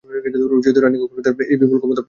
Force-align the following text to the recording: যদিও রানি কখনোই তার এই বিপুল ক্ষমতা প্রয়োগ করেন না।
যদিও 0.65 0.83
রানি 0.83 0.97
কখনোই 0.97 1.23
তার 1.25 1.35
এই 1.43 1.57
বিপুল 1.59 1.77
ক্ষমতা 1.77 1.79
প্রয়োগ 1.79 1.81
করেন 1.81 1.89
না। 1.89 1.99